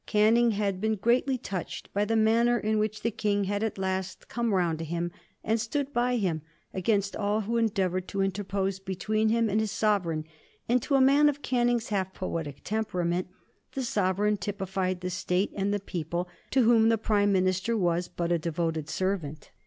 Canning 0.07 0.49
had 0.53 0.81
been 0.81 0.95
greatly 0.95 1.37
touched 1.37 1.93
by 1.93 2.05
the 2.05 2.15
manner 2.15 2.57
in 2.57 2.79
which 2.79 3.03
the 3.03 3.11
King 3.11 3.43
had, 3.43 3.61
at 3.63 3.77
last, 3.77 4.27
come 4.27 4.51
round 4.51 4.79
to 4.79 4.83
him 4.83 5.11
and 5.43 5.61
stood 5.61 5.93
by 5.93 6.15
him 6.15 6.41
against 6.73 7.15
all 7.15 7.41
who 7.41 7.57
endeavored 7.57 8.07
to 8.07 8.21
interpose 8.23 8.79
between 8.79 9.29
him 9.29 9.47
and 9.47 9.59
his 9.59 9.69
sovereign; 9.69 10.25
and 10.67 10.81
to 10.81 10.95
a 10.95 11.01
man 11.01 11.29
of 11.29 11.43
Canning's 11.43 11.89
half 11.89 12.15
poetic 12.15 12.63
temperament 12.63 13.27
the 13.73 13.83
sovereign 13.83 14.37
typified 14.37 15.01
the 15.01 15.11
State 15.11 15.51
and 15.55 15.71
the 15.71 15.79
people, 15.79 16.27
to 16.49 16.63
whom 16.63 16.89
the 16.89 16.97
Prime 16.97 17.31
Minister 17.31 17.77
was 17.77 18.07
but 18.07 18.31
a 18.31 18.39
devoted 18.39 18.89
servant. 18.89 19.51